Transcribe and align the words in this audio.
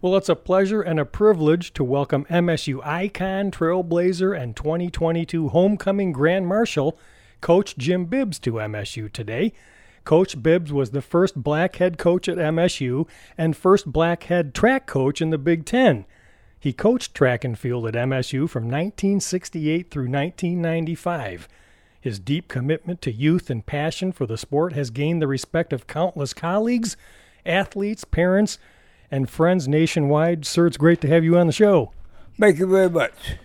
Well, 0.00 0.16
it's 0.16 0.28
a 0.28 0.36
pleasure 0.36 0.80
and 0.80 1.00
a 1.00 1.04
privilege 1.04 1.72
to 1.72 1.82
welcome 1.82 2.24
MSU 2.26 2.80
icon, 2.86 3.50
trailblazer, 3.50 4.40
and 4.40 4.54
2022 4.54 5.48
homecoming 5.48 6.12
Grand 6.12 6.46
Marshal, 6.46 6.96
Coach 7.40 7.76
Jim 7.76 8.04
Bibbs, 8.04 8.38
to 8.38 8.52
MSU 8.52 9.12
today. 9.12 9.52
Coach 10.04 10.40
Bibbs 10.40 10.72
was 10.72 10.92
the 10.92 11.02
first 11.02 11.42
black 11.42 11.74
head 11.74 11.98
coach 11.98 12.28
at 12.28 12.38
MSU 12.38 13.08
and 13.36 13.56
first 13.56 13.90
black 13.90 14.22
head 14.22 14.54
track 14.54 14.86
coach 14.86 15.20
in 15.20 15.30
the 15.30 15.36
Big 15.36 15.64
Ten. 15.64 16.04
He 16.60 16.72
coached 16.72 17.12
track 17.12 17.42
and 17.42 17.58
field 17.58 17.84
at 17.88 17.94
MSU 17.94 18.48
from 18.48 18.66
1968 18.66 19.90
through 19.90 20.02
1995. 20.02 21.48
His 22.00 22.20
deep 22.20 22.46
commitment 22.46 23.02
to 23.02 23.10
youth 23.10 23.50
and 23.50 23.66
passion 23.66 24.12
for 24.12 24.26
the 24.26 24.38
sport 24.38 24.74
has 24.74 24.90
gained 24.90 25.20
the 25.20 25.26
respect 25.26 25.72
of 25.72 25.88
countless 25.88 26.32
colleagues, 26.32 26.96
athletes, 27.44 28.04
parents, 28.04 28.60
and 29.10 29.28
friends 29.28 29.68
nationwide. 29.68 30.44
Sir, 30.44 30.66
it's 30.66 30.76
great 30.76 31.00
to 31.00 31.08
have 31.08 31.24
you 31.24 31.36
on 31.36 31.46
the 31.46 31.52
show. 31.52 31.92
Thank 32.38 32.58
you 32.58 32.66
very 32.66 32.90
much. 32.90 33.36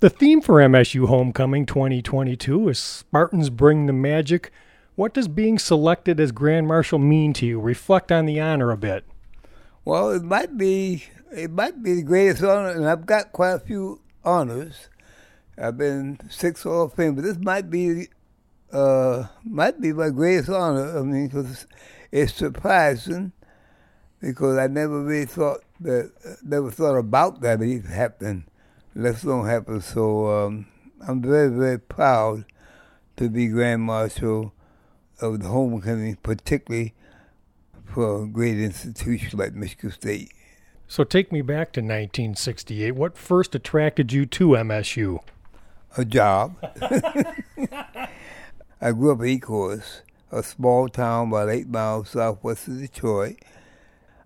The 0.00 0.10
theme 0.10 0.40
for 0.40 0.56
MSU 0.56 1.06
Homecoming 1.06 1.64
2022 1.64 2.68
is 2.68 2.78
Spartans 2.78 3.50
Bring 3.50 3.86
the 3.86 3.92
Magic. 3.92 4.50
What 4.94 5.14
does 5.14 5.28
being 5.28 5.58
selected 5.58 6.20
as 6.20 6.32
Grand 6.32 6.66
Marshal 6.66 6.98
mean 6.98 7.32
to 7.34 7.46
you? 7.46 7.60
Reflect 7.60 8.12
on 8.12 8.26
the 8.26 8.40
honor 8.40 8.70
a 8.70 8.76
bit. 8.76 9.04
Well, 9.84 10.10
it 10.10 10.22
might 10.22 10.58
be 10.58 11.04
it 11.30 11.50
might 11.50 11.82
be 11.82 11.94
the 11.94 12.02
greatest 12.02 12.42
honor, 12.42 12.68
and 12.68 12.86
I've 12.86 13.06
got 13.06 13.32
quite 13.32 13.54
a 13.54 13.58
few 13.60 14.00
honors. 14.24 14.88
I've 15.56 15.78
been 15.78 16.18
six 16.28 16.62
Hall 16.62 16.82
of 16.84 16.94
Fame, 16.94 17.14
but 17.14 17.24
this 17.24 17.38
might 17.38 17.70
be 17.70 18.08
uh, 18.72 19.26
might 19.44 19.80
be 19.80 19.92
my 19.92 20.10
greatest 20.10 20.50
honor. 20.50 20.98
I 20.98 21.02
mean, 21.02 21.28
because 21.28 21.66
it's 22.10 22.34
surprising 22.34 23.32
because 24.22 24.56
I 24.56 24.68
never 24.68 25.02
really 25.02 25.26
thought 25.26 25.62
that, 25.80 26.12
never 26.42 26.70
thought 26.70 26.96
about 26.96 27.40
that 27.42 27.60
it 27.60 27.84
happened. 27.84 28.44
let 28.94 29.22
alone 29.24 29.46
happen. 29.46 29.82
So 29.82 30.28
um, 30.28 30.66
I'm 31.06 31.20
very, 31.20 31.50
very 31.50 31.78
proud 31.78 32.44
to 33.16 33.28
be 33.28 33.48
Grand 33.48 33.82
Marshal 33.82 34.54
of 35.20 35.42
the 35.42 35.48
homecoming, 35.48 36.16
particularly 36.22 36.94
for 37.84 38.22
a 38.22 38.26
great 38.26 38.58
institution 38.58 39.38
like 39.38 39.54
Michigan 39.54 39.90
State. 39.90 40.32
So 40.86 41.04
take 41.04 41.32
me 41.32 41.42
back 41.42 41.72
to 41.72 41.80
1968. 41.80 42.92
What 42.92 43.18
first 43.18 43.54
attracted 43.54 44.12
you 44.12 44.24
to 44.26 44.48
MSU? 44.50 45.18
A 45.96 46.04
job. 46.04 46.56
I 48.80 48.92
grew 48.92 49.12
up 49.12 49.20
in 49.20 49.40
Ecorse, 49.40 50.02
a 50.30 50.42
small 50.42 50.88
town 50.88 51.28
about 51.28 51.50
eight 51.50 51.68
miles 51.68 52.10
southwest 52.10 52.68
of 52.68 52.78
Detroit 52.78 53.38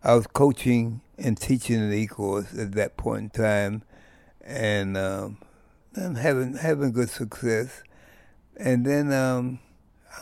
I 0.06 0.14
was 0.14 0.28
coaching 0.28 1.00
and 1.18 1.36
teaching 1.36 1.80
in 1.80 1.90
Ecorse 1.90 2.56
at 2.56 2.70
that 2.76 2.96
point 2.96 3.22
in 3.36 3.42
time, 3.42 3.82
and 4.40 4.96
um, 4.96 5.38
I'm 5.96 6.14
having 6.14 6.54
having 6.54 6.92
good 6.92 7.10
success. 7.10 7.82
And 8.56 8.86
then 8.86 9.12
um, 9.12 9.58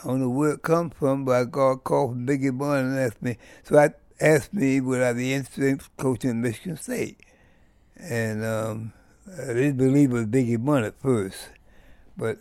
I 0.03 0.07
don't 0.07 0.21
know 0.21 0.29
where 0.29 0.53
it 0.53 0.63
comes 0.63 0.93
from, 0.97 1.23
but 1.23 1.35
I 1.35 1.43
got 1.43 1.69
a 1.69 1.77
call 1.77 2.07
from 2.07 2.25
Biggie 2.25 2.51
Munn 2.51 2.85
and 2.85 2.99
asked 2.99 3.21
me. 3.21 3.37
So 3.61 3.77
I 3.77 3.91
asked 4.19 4.55
me 4.55 4.81
would 4.81 5.03
I 5.03 5.13
be 5.13 5.31
interested 5.31 5.65
in 5.65 5.79
coaching 5.97 6.41
Michigan 6.41 6.77
State, 6.77 7.19
and 7.95 8.43
um, 8.43 8.93
I 9.31 9.53
didn't 9.53 9.77
believe 9.77 10.09
it 10.09 10.13
was 10.13 10.25
Biggie 10.25 10.59
Munn 10.59 10.83
at 10.83 10.99
first, 10.99 11.49
but 12.17 12.39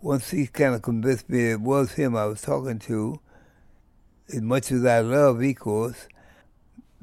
once 0.00 0.30
he 0.30 0.46
kind 0.46 0.76
of 0.76 0.82
convinced 0.82 1.28
me 1.28 1.50
it 1.50 1.60
was 1.60 1.94
him 1.94 2.14
I 2.14 2.26
was 2.26 2.40
talking 2.40 2.78
to, 2.78 3.18
as 4.28 4.42
much 4.42 4.70
as 4.70 4.84
I 4.84 5.00
love 5.00 5.38
Ecorse, 5.38 6.06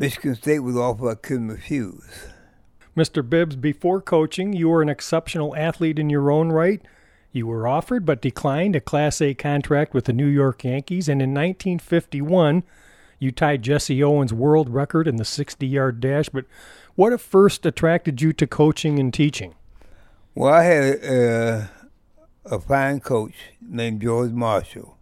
Michigan 0.01 0.33
State 0.33 0.61
was 0.61 0.75
offer 0.75 1.11
I 1.11 1.13
couldn't 1.13 1.49
refuse. 1.49 2.03
Mr. 2.97 3.27
Bibbs, 3.27 3.55
before 3.55 4.01
coaching, 4.01 4.51
you 4.51 4.67
were 4.67 4.81
an 4.81 4.89
exceptional 4.89 5.55
athlete 5.55 5.99
in 5.99 6.09
your 6.09 6.31
own 6.31 6.51
right. 6.51 6.81
You 7.31 7.45
were 7.45 7.67
offered 7.67 8.03
but 8.03 8.19
declined 8.19 8.75
a 8.75 8.81
Class 8.81 9.21
A 9.21 9.35
contract 9.35 9.93
with 9.93 10.05
the 10.05 10.13
New 10.13 10.25
York 10.25 10.63
Yankees, 10.63 11.07
and 11.07 11.21
in 11.21 11.29
1951, 11.35 12.63
you 13.19 13.31
tied 13.31 13.61
Jesse 13.61 14.03
Owens' 14.03 14.33
world 14.33 14.71
record 14.71 15.07
in 15.07 15.17
the 15.17 15.23
60 15.23 15.67
yard 15.67 15.99
dash. 15.99 16.29
But 16.29 16.45
what 16.95 17.13
at 17.13 17.21
first 17.21 17.63
attracted 17.67 18.23
you 18.23 18.33
to 18.33 18.47
coaching 18.47 18.97
and 18.97 19.13
teaching? 19.13 19.53
Well, 20.33 20.51
I 20.51 20.63
had 20.63 20.83
a, 20.83 21.69
a 22.45 22.59
fine 22.59 23.01
coach 23.01 23.35
named 23.61 24.01
George 24.01 24.31
Marshall, 24.31 24.97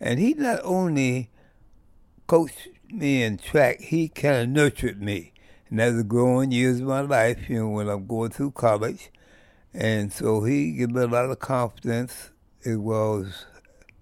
and 0.00 0.18
he 0.18 0.32
not 0.32 0.60
only 0.64 1.28
coached 2.26 2.68
me 2.92 3.22
in 3.22 3.38
track, 3.38 3.80
he 3.80 4.08
kind 4.08 4.36
of 4.36 4.48
nurtured 4.48 5.02
me. 5.02 5.32
And 5.70 5.80
as 5.80 5.96
the 5.96 6.04
growing 6.04 6.52
years 6.52 6.80
of 6.80 6.86
my 6.86 7.00
life, 7.00 7.48
you 7.48 7.58
know, 7.58 7.68
when 7.68 7.88
I'm 7.88 8.06
going 8.06 8.30
through 8.30 8.52
college, 8.52 9.10
and 9.74 10.12
so 10.12 10.44
he 10.44 10.72
gave 10.72 10.90
me 10.90 11.02
a 11.02 11.06
lot 11.06 11.30
of 11.30 11.38
confidence 11.38 12.30
as 12.64 12.76
well 12.76 13.24
as 13.24 13.46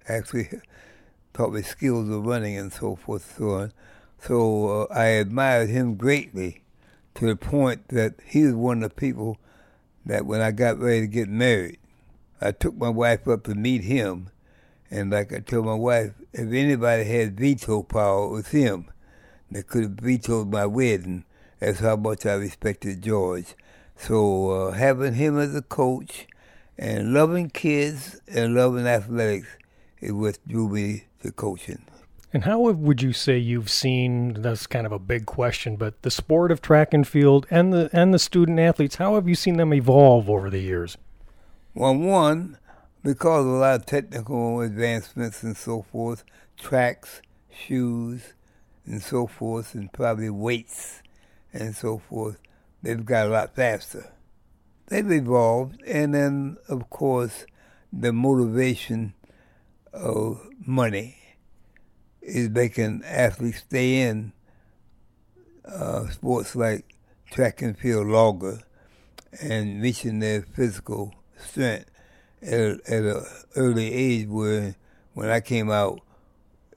actually 0.09 0.49
taught 1.35 1.53
me 1.53 1.63
skills 1.63 2.09
of 2.09 2.27
running 2.27 2.57
and 2.57 2.73
so 2.73 2.97
forth 2.97 3.39
and 3.39 3.39
so 3.39 3.55
on. 3.55 3.73
So 4.19 4.83
uh, 4.83 4.87
I 4.93 5.07
admired 5.07 5.71
him 5.71 5.95
greatly 5.95 6.63
to 7.15 7.27
the 7.27 7.37
point 7.37 7.89
that 7.89 8.15
he 8.27 8.45
was 8.45 8.55
one 8.55 8.83
of 8.83 8.91
the 8.91 8.95
people 8.95 9.39
that 10.05 10.27
when 10.27 10.41
I 10.41 10.51
got 10.51 10.79
ready 10.79 11.03
to 11.03 11.07
get 11.07 11.29
married, 11.29 11.79
I 12.41 12.53
took 12.53 12.77
my 12.77 12.89
wife 12.89 13.29
up 13.29 13.45
to 13.45 13.55
meet 13.55 13.85
him 13.85 14.31
and 14.91 15.11
like 15.11 15.33
I 15.33 15.39
told 15.39 15.67
my 15.67 15.75
wife, 15.75 16.13
if 16.33 16.53
anybody 16.53 17.05
had 17.05 17.39
veto 17.39 17.83
power, 17.83 18.27
it 18.27 18.31
was 18.31 18.49
him 18.49 18.87
that 19.51 19.67
could 19.67 19.83
have 19.83 19.93
vetoed 19.93 20.51
my 20.51 20.67
wedding. 20.67 21.25
That's 21.59 21.81
how 21.81 21.97
much 21.97 22.27
I 22.27 22.35
respected 22.35 23.03
George. 23.03 23.55
So 23.97 24.51
uh, 24.51 24.71
having 24.73 25.15
him 25.15 25.39
as 25.39 25.55
a 25.55 25.63
coach 25.63 26.27
and 26.79 27.13
loving 27.13 27.51
kids 27.51 28.21
and 28.27 28.55
loving 28.55 28.87
athletics 28.87 29.49
is 30.01 30.13
what 30.13 30.39
drew 30.49 30.69
me 30.69 31.05
to 31.23 31.31
coaching. 31.31 31.85
And 32.33 32.45
how 32.45 32.61
would 32.61 33.03
you 33.03 33.13
say 33.13 33.37
you've 33.39 33.71
seen? 33.71 34.35
That's 34.35 34.67
kind 34.67 34.87
of 34.87 34.93
a 34.93 35.01
big 35.01 35.27
question, 35.27 35.77
but 35.77 36.01
the 36.03 36.13
sport 36.13 36.53
of 36.53 36.63
track 36.63 36.95
and 36.95 37.07
field 37.07 37.47
and 37.51 37.73
the 37.73 37.91
and 37.93 38.15
the 38.15 38.21
student 38.21 38.61
athletes. 38.61 38.97
How 38.97 39.17
have 39.17 39.29
you 39.29 39.35
seen 39.35 39.57
them 39.57 39.75
evolve 39.75 40.31
over 40.31 40.49
the 40.49 40.61
years? 40.61 40.97
Well, 41.75 41.97
one, 41.97 42.57
because 43.03 43.47
of 43.47 43.53
a 43.53 43.57
lot 43.57 43.75
of 43.77 43.87
technical 43.87 44.61
advancements 44.61 45.43
and 45.43 45.57
so 45.57 45.83
forth, 45.83 46.25
tracks, 46.59 47.23
shoes, 47.51 48.35
and 48.85 49.03
so 49.03 49.27
forth, 49.27 49.75
and 49.75 49.93
probably 49.93 50.31
weights 50.31 51.03
and 51.53 51.75
so 51.75 51.99
forth, 51.99 52.39
they've 52.83 53.05
got 53.05 53.27
a 53.27 53.31
lot 53.31 53.55
faster. 53.55 54.13
They've 54.89 55.11
evolved, 55.11 55.83
and 55.87 56.15
then, 56.15 56.57
of 56.69 56.91
course, 56.91 57.47
the 57.93 58.13
motivation 58.13 59.15
of 59.93 60.47
money 60.65 61.17
is 62.21 62.49
making 62.49 63.03
athletes 63.05 63.59
stay 63.59 64.03
in 64.03 64.33
uh, 65.65 66.09
sports 66.09 66.55
like 66.55 66.95
track 67.31 67.63
and 67.63 67.79
field 67.79 68.07
longer 68.07 68.61
and 69.41 69.81
reaching 69.83 70.19
their 70.19 70.43
physical 70.43 71.15
strength 71.39 71.90
at, 72.43 72.81
at 72.89 73.03
an 73.05 73.25
early 73.57 73.93
age 73.93 74.29
where 74.29 74.75
when 75.15 75.31
I 75.31 75.41
came 75.41 75.71
out, 75.71 76.01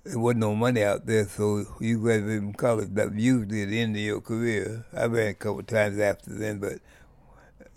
there 0.03 0.19
wasn't 0.19 0.41
no 0.41 0.55
money 0.55 0.83
out 0.83 1.05
there, 1.05 1.25
so 1.25 1.65
you 1.79 1.99
graduated 1.99 2.41
from 2.41 2.53
college. 2.53 2.89
That 2.91 3.13
usually 3.13 3.63
at 3.63 3.69
the 3.69 3.79
end 3.79 3.95
of 3.95 4.01
your 4.01 4.19
career. 4.21 4.85
I 4.93 5.05
ran 5.05 5.29
a 5.29 5.33
couple 5.33 5.63
times 5.63 5.97
after 5.97 6.33
then, 6.33 6.59
but 6.59 6.79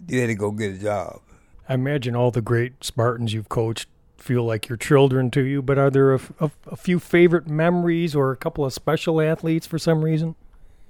you 0.08 0.20
had 0.20 0.26
to 0.26 0.34
go 0.34 0.50
get 0.50 0.74
a 0.74 0.78
job. 0.78 1.20
I 1.68 1.74
imagine 1.74 2.16
all 2.16 2.30
the 2.30 2.42
great 2.42 2.82
Spartans 2.84 3.32
you've 3.32 3.48
coached 3.48 3.88
feel 4.18 4.44
like 4.44 4.68
your 4.68 4.76
children 4.76 5.30
to 5.32 5.42
you, 5.42 5.62
but 5.62 5.78
are 5.78 5.90
there 5.90 6.14
a, 6.14 6.20
a, 6.40 6.50
a 6.66 6.76
few 6.76 6.98
favorite 6.98 7.46
memories 7.46 8.14
or 8.14 8.32
a 8.32 8.36
couple 8.36 8.64
of 8.64 8.72
special 8.72 9.20
athletes 9.20 9.66
for 9.66 9.78
some 9.78 10.04
reason? 10.04 10.34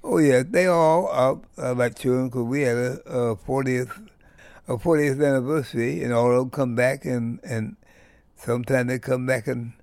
Oh, 0.03 0.17
yeah, 0.17 0.43
they 0.47 0.65
all 0.65 1.07
are, 1.07 1.39
are 1.57 1.75
like 1.75 1.99
children 1.99 2.29
because 2.29 2.43
we 2.43 2.61
had 2.61 2.77
a, 2.77 3.01
a 3.05 3.35
40th 3.35 4.07
a 4.67 4.77
40th 4.77 5.25
anniversary, 5.25 6.03
and 6.03 6.13
all 6.13 6.31
of 6.31 6.37
them 6.37 6.49
come 6.49 6.75
back, 6.75 7.05
and 7.05 7.39
and 7.43 7.77
sometimes 8.35 8.89
they 8.89 8.99
come 8.99 9.25
back 9.25 9.47
and 9.47 9.73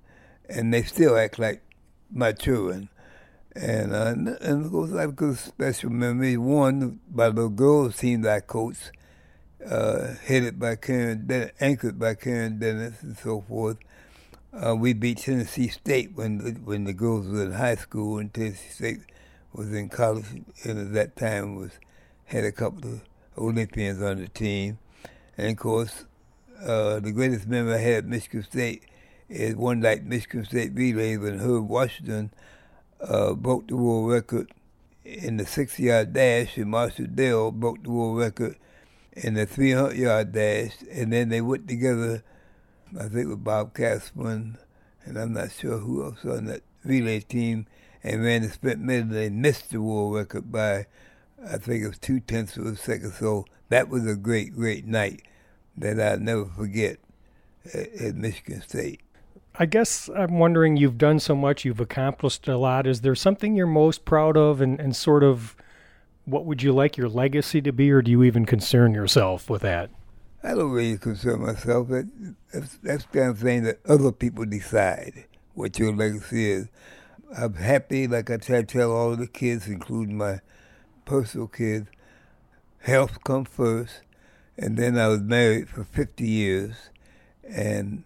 and 0.47 0.73
they 0.73 0.83
still 0.83 1.17
act 1.17 1.39
like 1.39 1.61
my 2.11 2.31
children. 2.31 2.89
And 3.55 3.93
uh, 3.93 4.13
and 4.41 4.65
of 4.65 4.71
course, 4.71 4.93
I've 4.93 5.15
got 5.15 5.37
special 5.37 5.89
memories. 5.89 6.37
One 6.37 6.99
by 7.09 7.29
the 7.29 7.47
girls' 7.47 7.97
team 7.97 8.21
that 8.21 8.35
I 8.35 8.39
coached, 8.41 8.91
uh, 9.65 10.15
headed 10.25 10.59
by 10.59 10.75
Karen, 10.75 11.25
Den- 11.25 11.51
anchored 11.59 11.97
by 11.97 12.15
Karen 12.15 12.59
Dennis, 12.59 13.01
and 13.01 13.17
so 13.17 13.41
forth. 13.47 13.77
Uh, 14.53 14.73
we 14.73 14.93
beat 14.93 15.17
Tennessee 15.17 15.67
State 15.67 16.15
when 16.15 16.37
the, 16.37 16.51
when 16.51 16.85
the 16.85 16.93
girls 16.93 17.27
were 17.27 17.43
in 17.43 17.51
high 17.53 17.75
school, 17.75 18.19
and 18.19 18.33
Tennessee 18.33 18.69
State 18.69 19.01
was 19.51 19.73
in 19.73 19.89
college, 19.89 20.25
and 20.63 20.79
at 20.79 20.93
that 20.93 21.15
time 21.15 21.55
was 21.55 21.71
had 22.25 22.43
a 22.43 22.51
couple 22.51 22.89
of 22.89 23.01
Olympians 23.37 24.01
on 24.01 24.17
the 24.17 24.27
team. 24.27 24.79
And 25.37 25.51
of 25.51 25.57
course, 25.57 26.05
uh, 26.61 26.99
the 26.99 27.11
greatest 27.11 27.47
memory 27.47 27.75
I 27.75 27.79
had 27.79 27.93
at 27.93 28.05
Michigan 28.05 28.43
State 28.43 28.83
is 29.29 29.55
one 29.55 29.79
night 29.79 30.05
Michigan 30.05 30.45
State 30.45 30.73
relay 30.73 31.17
when 31.17 31.39
Herb 31.39 31.67
Washington 31.67 32.31
uh, 33.01 33.33
broke 33.33 33.67
the 33.67 33.75
world 33.75 34.09
record 34.09 34.51
in 35.03 35.37
the 35.37 35.45
60 35.45 35.83
yard 35.83 36.13
dash, 36.13 36.57
and 36.57 36.71
Marshall 36.71 37.07
Dill 37.07 37.51
broke 37.51 37.83
the 37.83 37.91
world 37.91 38.17
record 38.17 38.55
in 39.13 39.35
the 39.35 39.45
300 39.45 39.95
yard 39.95 40.31
dash. 40.31 40.73
And 40.91 41.13
then 41.13 41.29
they 41.29 41.41
went 41.41 41.67
together, 41.67 42.23
I 42.99 43.07
think, 43.07 43.29
with 43.29 43.43
Bob 43.43 43.73
Casper, 43.73 44.27
and 44.27 45.17
I'm 45.17 45.33
not 45.33 45.51
sure 45.51 45.77
who 45.77 46.03
else 46.03 46.25
on 46.25 46.45
that 46.45 46.61
relay 46.83 47.19
team, 47.19 47.67
and 48.03 48.23
ran 48.23 48.43
the 48.43 48.49
sprint 48.49 48.79
medley. 48.79 49.13
They 49.15 49.29
missed 49.29 49.71
the 49.71 49.81
world 49.81 50.15
record 50.15 50.51
by, 50.51 50.87
I 51.45 51.57
think 51.57 51.83
it 51.83 51.87
was 51.87 51.99
two 51.99 52.19
tenths 52.19 52.57
of 52.57 52.65
a 52.65 52.75
second. 52.75 53.13
So 53.13 53.45
that 53.69 53.89
was 53.89 54.05
a 54.05 54.15
great, 54.15 54.53
great 54.53 54.85
night 54.85 55.23
that 55.77 55.99
I'll 55.99 56.19
never 56.19 56.45
forget 56.45 56.97
at, 57.73 57.93
at 57.93 58.15
Michigan 58.15 58.61
State. 58.61 59.01
I 59.57 59.65
guess 59.65 60.09
I'm 60.09 60.37
wondering 60.39 60.75
you've 60.75 60.97
done 60.97 61.19
so 61.19 61.35
much, 61.35 61.63
you've 61.63 61.79
accomplished 61.79 62.47
a 62.47 62.57
lot. 62.57 62.85
Is 62.85 63.01
there 63.01 63.15
something 63.15 63.55
you're 63.55 63.67
most 63.67 64.03
proud 64.03 64.35
of 64.35 64.59
and, 64.59 64.79
and 64.79 64.95
sort 64.95 65.23
of 65.23 65.55
what 66.25 66.45
would 66.45 66.61
you 66.61 66.73
like 66.73 66.97
your 66.97 67.07
legacy 67.07 67.61
to 67.61 67.71
be, 67.71 67.91
or 67.91 68.01
do 68.01 68.11
you 68.11 68.23
even 68.23 68.45
concern 68.45 68.93
yourself 68.93 69.49
with 69.49 69.61
that? 69.61 69.91
I 70.43 70.49
don't 70.49 70.71
really 70.71 70.97
concern 70.97 71.41
myself. 71.41 71.87
That's, 71.89 72.77
that's 72.83 73.05
the 73.05 73.19
kind 73.19 73.29
of 73.29 73.39
thing 73.39 73.63
that 73.63 73.79
other 73.85 74.11
people 74.11 74.45
decide 74.45 75.25
what 75.53 75.79
your 75.79 75.95
legacy 75.95 76.51
is. 76.51 76.67
I'm 77.37 77.53
happy, 77.53 78.07
like 78.07 78.29
I 78.29 78.37
try 78.37 78.61
to 78.61 78.63
tell 78.63 78.91
all 78.91 79.15
the 79.15 79.27
kids, 79.27 79.67
including 79.67 80.17
my 80.17 80.41
personal 81.05 81.47
kids, 81.47 81.87
health 82.79 83.23
come 83.23 83.45
first. 83.45 84.01
And 84.57 84.77
then 84.77 84.97
I 84.97 85.07
was 85.07 85.21
married 85.21 85.69
for 85.69 85.83
50 85.83 86.25
years, 86.25 86.75
and 87.43 88.03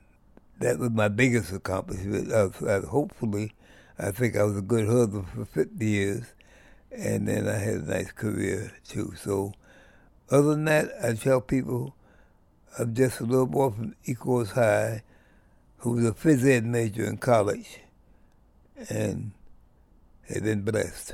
that 0.59 0.79
was 0.79 0.89
my 0.89 1.07
biggest 1.07 1.51
accomplishment. 1.51 2.33
I 2.33 2.49
I, 2.65 2.79
hopefully, 2.79 3.53
I 3.97 4.11
think 4.11 4.35
I 4.35 4.43
was 4.43 4.57
a 4.57 4.61
good 4.61 4.87
husband 4.87 5.27
for 5.29 5.45
50 5.45 5.85
years, 5.85 6.33
and 6.91 7.27
then 7.27 7.47
I 7.47 7.57
had 7.57 7.75
a 7.75 7.91
nice 7.91 8.11
career 8.11 8.73
too. 8.87 9.13
So, 9.15 9.53
other 10.31 10.51
than 10.51 10.65
that, 10.65 10.89
I 11.03 11.13
tell 11.13 11.39
people 11.39 11.95
I'm 12.77 12.95
just 12.95 13.19
a 13.19 13.25
little 13.25 13.45
boy 13.45 13.71
from 13.71 13.95
Ecorse 14.07 14.53
High 14.53 15.03
who 15.79 15.91
was 15.91 16.05
a 16.05 16.11
phys 16.11 16.45
ed 16.45 16.65
major 16.65 17.05
in 17.05 17.17
college 17.17 17.79
and 18.89 19.31
had 20.27 20.43
been 20.43 20.61
blessed. 20.61 21.13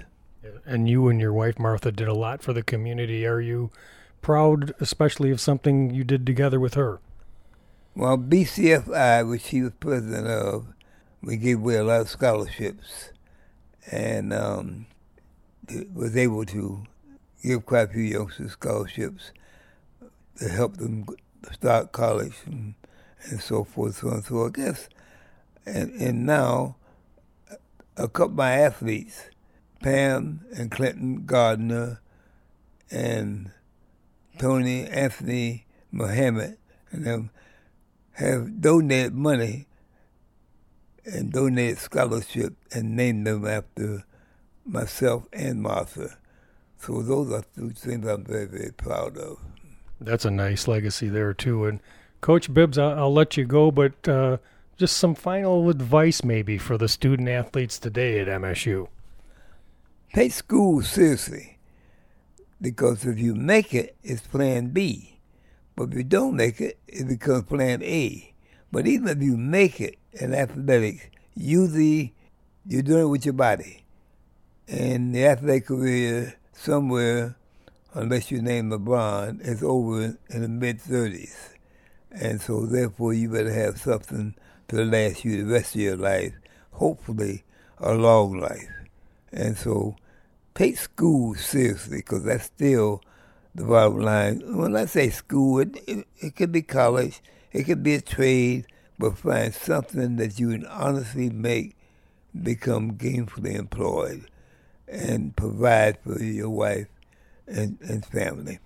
And 0.66 0.90
you 0.90 1.08
and 1.08 1.20
your 1.20 1.34
wife 1.34 1.60
Martha 1.60 1.92
did 1.92 2.08
a 2.08 2.14
lot 2.14 2.42
for 2.42 2.54
the 2.54 2.64
community. 2.64 3.26
Are 3.26 3.42
you 3.42 3.72
proud, 4.22 4.74
especially 4.80 5.32
of 5.32 5.40
something 5.40 5.94
you 5.94 6.04
did 6.04 6.26
together 6.26 6.60
with 6.60 6.74
her? 6.74 7.00
Well, 7.96 8.18
BCFI, 8.18 9.30
which 9.30 9.44
she 9.44 9.62
was 9.62 9.72
president 9.80 10.28
of, 10.28 10.68
we 11.22 11.38
gave 11.38 11.60
away 11.60 11.76
a 11.76 11.84
lot 11.84 12.02
of 12.02 12.10
scholarships 12.10 13.12
and 13.92 14.34
um, 14.34 14.88
was 15.94 16.18
able 16.18 16.46
to 16.46 16.84
give 17.44 17.66
quite 17.66 17.90
a 17.90 17.94
few 17.94 18.02
youngsters 18.02 18.52
scholarships 18.52 19.32
to 20.38 20.50
help 20.50 20.78
them 20.78 21.06
start 21.52 21.92
college 21.92 22.36
and, 22.46 22.74
and 23.30 23.40
so 23.40 23.64
forth, 23.64 23.98
so 23.98 24.10
on. 24.10 24.24
So 24.24 24.46
I 24.46 24.50
guess, 24.50 24.90
and, 25.66 25.92
and 25.94 26.26
now, 26.26 26.76
a 27.98 28.08
couple 28.08 28.32
of 28.32 28.36
my 28.36 28.52
athletes, 28.54 29.30
Pam 29.82 30.42
and 30.56 30.72
Clinton 30.72 31.26
Gardner 31.26 32.02
and 32.92 33.52
Tony 34.38 34.86
Anthony 34.86 35.66
Muhammad 35.92 36.58
and 36.92 37.06
them 37.06 37.30
have 38.14 38.62
donated 38.62 39.14
money 39.14 39.68
and 41.06 41.32
donated 41.32 41.78
scholarship 41.78 42.56
and 42.72 42.96
named 42.96 43.28
them 43.28 43.46
after 43.46 44.04
myself 44.66 45.28
and 45.34 45.62
Martha. 45.62 46.18
So 46.80 47.02
those 47.02 47.32
are 47.32 47.44
two 47.56 47.72
things 47.72 48.06
I'm 48.06 48.24
very, 48.24 48.46
very 48.46 48.72
proud 48.72 49.18
of. 49.18 49.38
That's 50.00 50.26
a 50.26 50.32
nice 50.32 50.68
legacy 50.68 51.10
there 51.10 51.34
too. 51.34 51.66
And 51.66 51.80
Coach 52.22 52.54
Bibbs, 52.54 52.78
I'll, 52.78 53.14
let 53.14 53.38
you 53.38 53.46
go, 53.46 53.72
but 53.72 54.08
uh, 54.08 54.38
just 54.78 54.98
some 54.98 55.16
final 55.16 55.70
advice 55.70 56.24
maybe 56.24 56.58
for 56.58 56.78
the 56.78 56.88
student 56.88 57.30
athletes 57.30 57.80
today 57.80 58.20
at 58.20 58.28
MSU. 58.28 58.88
Take 60.14 60.32
school 60.32 60.82
seriously 60.82 61.58
because 62.62 63.06
if 63.06 63.20
you 63.20 63.36
make 63.36 63.74
it, 63.74 63.96
it's 64.04 64.22
plan 64.22 64.70
B. 64.70 65.20
But 65.76 65.90
if 65.90 65.96
you 65.96 66.04
don't 66.04 66.36
make 66.36 66.62
it, 66.62 66.80
it 66.88 67.08
becomes 67.08 67.44
plan 67.44 67.84
A. 67.84 68.34
But 68.72 68.88
even 68.88 69.08
if 69.10 69.22
you 69.22 69.38
make 69.38 69.82
it 69.82 69.98
in 70.14 70.34
athletics, 70.34 71.06
usually 71.36 72.14
you're 72.66 72.82
doing 72.82 73.04
it 73.04 73.10
with 73.10 73.26
your 73.26 73.34
body. 73.34 73.84
And 74.68 75.14
the 75.14 75.26
athletic 75.26 75.68
career 75.68 76.36
somewhere, 76.54 77.36
unless 77.94 78.32
you 78.32 78.42
name 78.42 78.72
LeBron, 78.72 79.46
is 79.46 79.62
over 79.62 80.18
in 80.30 80.42
the 80.42 80.48
mid 80.48 80.80
30s. 80.80 81.50
And 82.12 82.42
so 82.42 82.66
therefore 82.66 83.14
you 83.14 83.30
better 83.30 83.54
have 83.54 83.78
something 83.78 84.36
to 84.70 84.84
last 84.84 85.26
you 85.26 85.44
the 85.44 85.54
rest 85.54 85.76
of 85.76 85.82
your 85.82 85.98
life, 85.98 86.34
hopefully 86.72 87.44
a 87.80 87.94
long 87.94 88.40
life. 88.40 88.75
And 89.36 89.58
so 89.58 89.98
take 90.56 90.78
school 90.78 91.36
seriously 91.36 91.98
because 91.98 92.24
that's 92.24 92.46
still 92.46 93.02
the 93.54 93.66
bottom 93.66 94.00
line. 94.00 94.58
When 94.58 94.76
I 94.76 94.86
say 94.86 95.10
school, 95.10 95.60
it, 95.60 95.78
it, 95.88 96.08
it 96.18 96.36
could 96.36 96.52
be 96.52 96.62
college, 96.62 97.22
it 97.52 97.66
could 97.66 97.84
be 97.84 97.96
a 97.96 98.02
trade, 98.02 98.66
but 98.98 99.18
find 99.18 99.54
something 99.54 100.16
that 100.16 100.40
you 100.40 100.52
can 100.52 100.66
honestly 100.66 101.30
make 101.30 101.76
become 102.42 102.94
gainfully 102.94 103.56
employed 103.56 104.30
and 104.88 105.36
provide 105.36 105.98
for 106.00 106.22
your 106.22 106.50
wife 106.50 106.88
and, 107.46 107.78
and 107.82 108.06
family. 108.06 108.60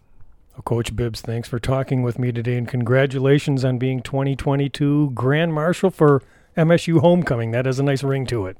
Well, 0.54 0.64
Coach 0.64 0.96
Bibbs, 0.96 1.22
thanks 1.22 1.48
for 1.48 1.60
talking 1.60 2.04
with 2.04 2.20
me 2.20 2.32
today 2.32 2.58
and 2.58 2.68
congratulations 2.68 3.66
on 3.66 3.80
being 3.80 4.02
2022 4.02 5.12
Grand 5.12 5.54
Marshal 5.54 5.90
for 5.90 6.22
MSU 6.56 7.00
Homecoming. 7.00 7.52
That 7.52 7.66
has 7.66 7.80
a 7.80 7.84
nice 7.84 8.04
ring 8.04 8.26
to 8.28 8.46
it. 8.46 8.58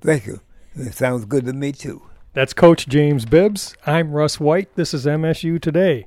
Thank 0.00 0.26
you. 0.26 0.40
It 0.78 0.92
sounds 0.94 1.24
good 1.24 1.46
to 1.46 1.54
me 1.54 1.72
too. 1.72 2.02
That's 2.34 2.52
Coach 2.52 2.86
James 2.86 3.24
Bibbs. 3.24 3.74
I'm 3.86 4.12
Russ 4.12 4.38
White. 4.38 4.74
This 4.74 4.92
is 4.92 5.06
MSU 5.06 5.60
Today. 5.60 6.06